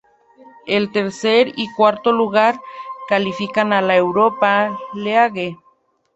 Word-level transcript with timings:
El 0.65 0.91
tercer 0.91 1.51
y 1.55 1.71
cuarto 1.73 2.11
lugar 2.11 2.59
califican 3.07 3.71
a 3.71 3.83
la 3.83 3.95
Europa 3.97 4.75
League. 4.95 5.55